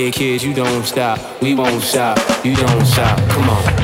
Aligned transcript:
Yeah, 0.00 0.10
kids, 0.10 0.42
you 0.42 0.54
don't 0.54 0.82
stop. 0.82 1.42
We 1.42 1.54
won't 1.54 1.82
stop. 1.82 2.16
You 2.42 2.56
don't 2.56 2.86
stop. 2.86 3.18
Come 3.28 3.50
on. 3.50 3.79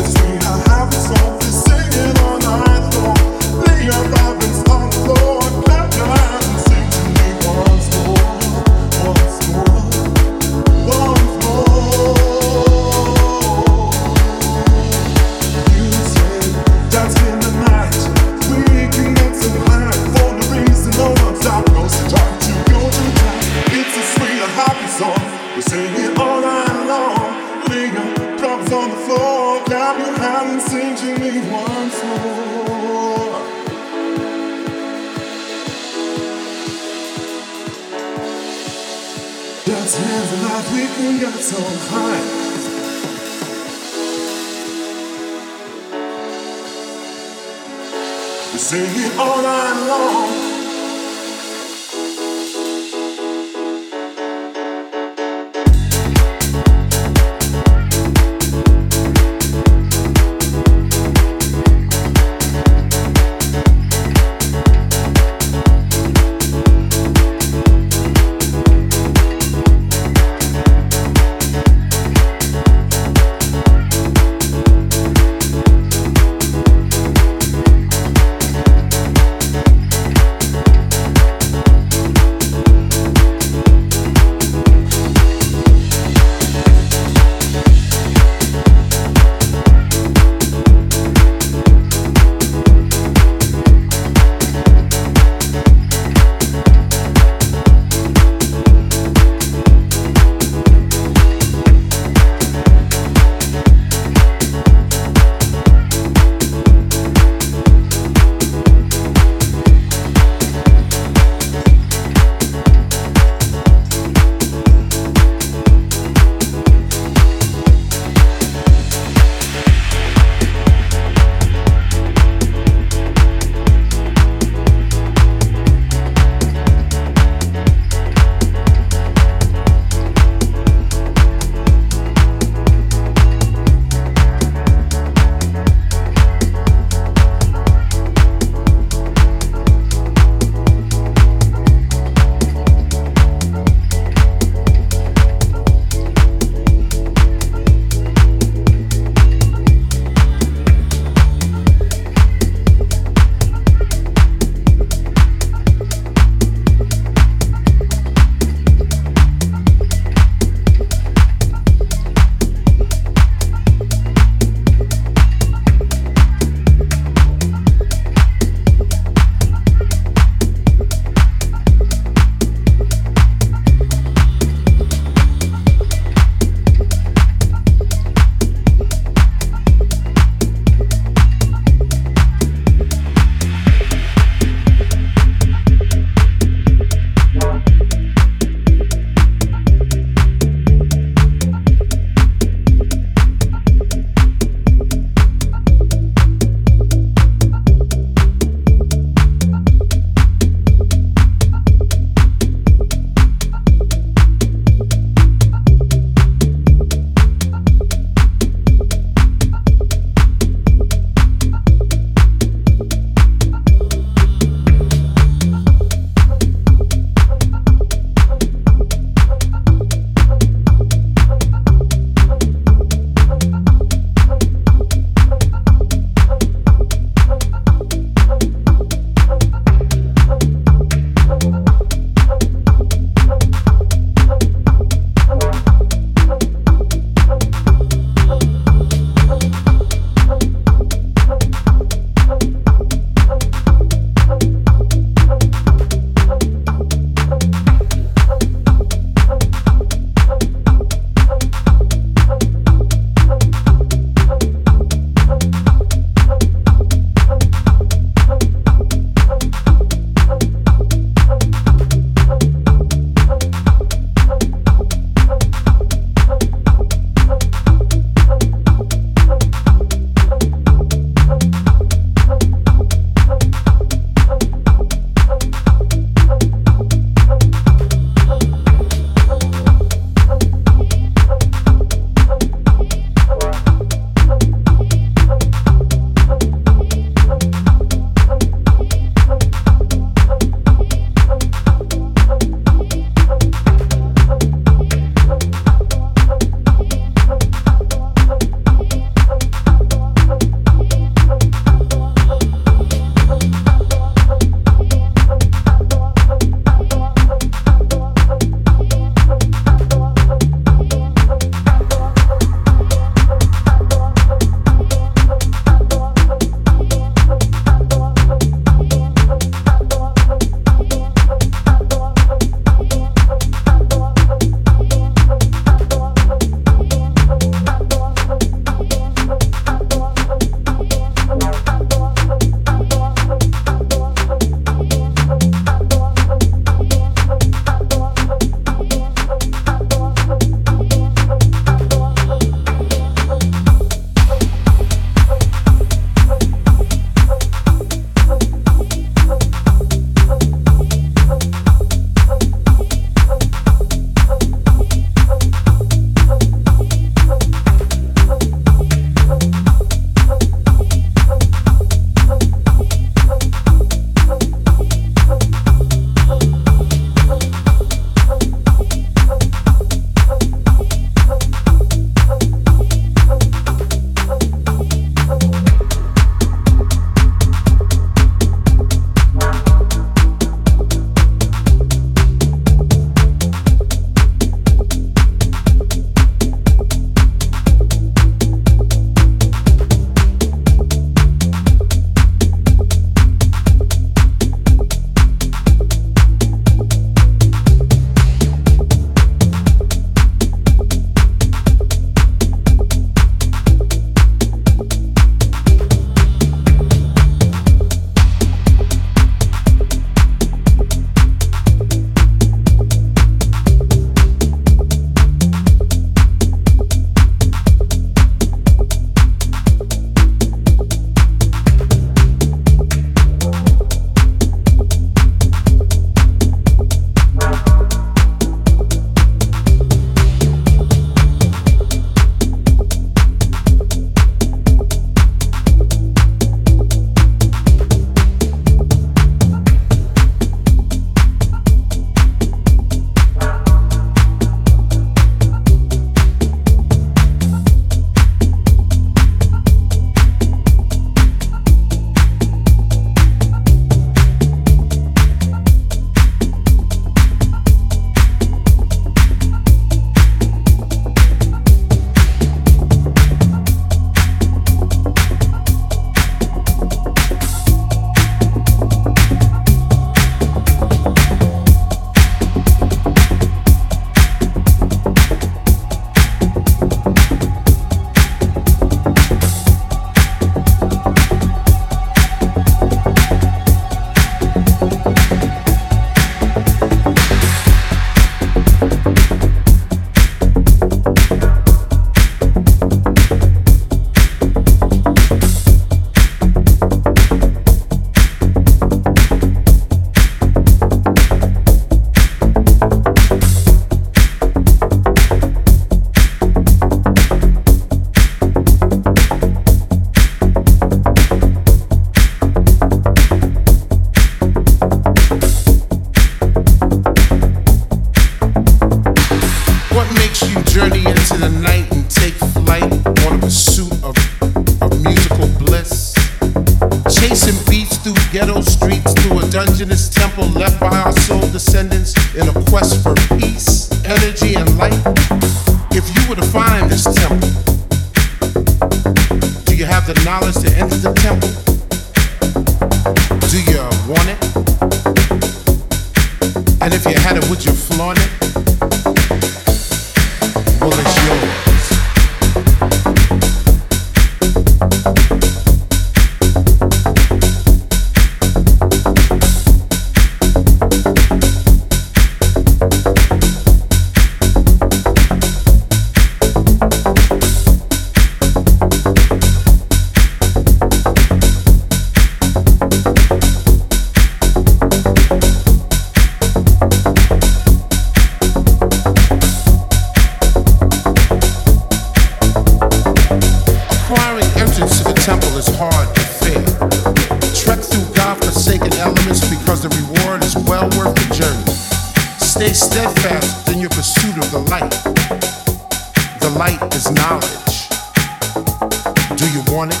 Would 599.40 599.54
you 599.54 599.62
want 599.72 599.92
it? 599.94 600.00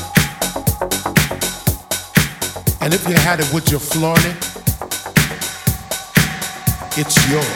And 2.82 2.92
if 2.92 3.08
you 3.08 3.14
had 3.14 3.40
it 3.40 3.50
with 3.54 3.70
your 3.70 3.80
floor 3.80 4.14
it, 4.18 4.36
it's 6.98 7.16
yours. 7.30 7.46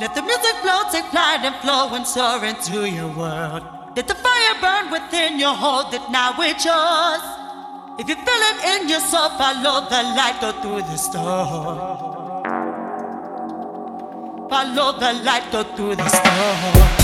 Let 0.00 0.14
the 0.14 0.22
music 0.22 0.56
flow, 0.62 0.84
take 0.90 1.04
flight 1.10 1.40
and 1.42 1.54
flow 1.56 1.94
and 1.94 2.06
soar 2.06 2.42
into 2.46 2.88
your 2.88 3.08
world. 3.08 3.62
Let 3.94 4.08
the 4.08 4.14
fire 4.14 4.54
burn 4.62 4.90
within 4.90 5.38
you, 5.38 5.48
hold 5.48 5.92
it 5.92 6.10
now, 6.10 6.34
it's 6.38 6.64
yours. 6.64 7.37
If 8.00 8.08
you 8.08 8.14
feel 8.14 8.24
it 8.26 8.82
in 8.82 8.88
your 8.88 9.00
soul, 9.00 9.28
follow 9.30 9.88
the 9.88 10.02
light, 10.14 10.40
go 10.40 10.52
through 10.62 10.82
the 10.82 10.96
storm. 10.96 11.78
Follow 14.48 14.98
the 15.00 15.14
light, 15.24 15.50
go 15.50 15.64
through 15.64 15.96
the 15.96 16.08
storm. 16.08 16.97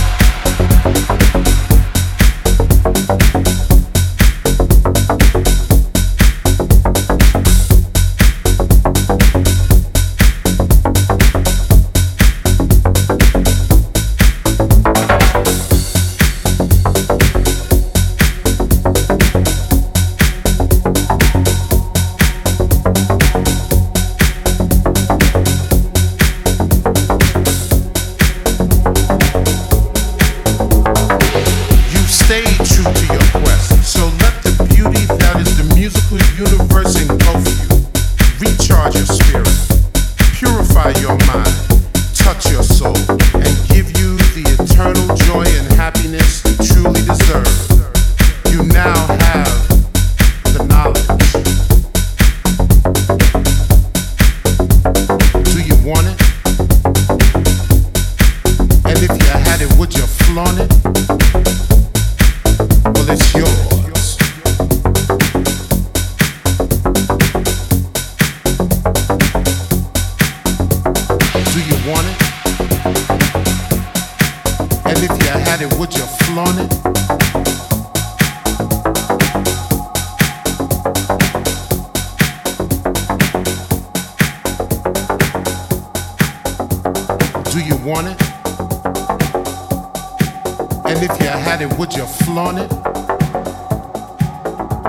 And 90.95 91.11
if 91.11 91.21
you 91.21 91.27
had 91.27 91.61
it, 91.61 91.77
would 91.77 91.93
you 91.93 92.07
flaunt 92.07 92.59
it? 92.61 92.71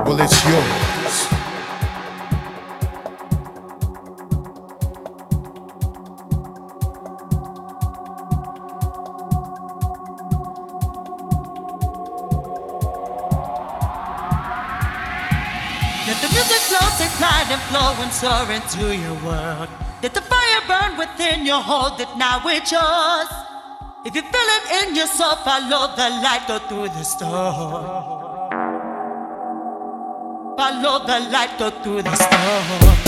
Well, 0.06 0.22
it's 0.22 0.46
yours. 0.46 1.16
Let 16.06 16.22
the 16.22 16.30
music 16.30 16.62
flow, 16.70 16.88
take 17.00 17.20
light 17.20 17.48
and 17.50 17.62
flow 17.64 17.96
and 18.04 18.14
soar 18.14 18.52
into 18.52 18.96
your 18.96 19.16
world. 19.26 19.70
Let 20.04 20.14
the 20.14 20.22
fire 20.22 20.62
burn 20.68 21.00
within 21.00 21.48
your 21.48 21.64
hold 21.64 22.00
it 22.00 22.16
now 22.16 22.44
it's 22.46 22.72
yours. 22.72 23.45
Follow 25.44 25.94
the 25.96 26.10
light, 26.24 26.48
go 26.48 26.58
through 26.60 26.90
the 26.90 27.04
storm. 27.04 27.86
Follow 30.58 31.06
the 31.06 31.20
light, 31.32 31.60
go 31.60 31.70
through 31.70 32.02
the 32.02 32.16
storm. 32.16 33.05